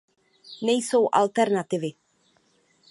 [0.67, 1.91] Nejsou alternativy.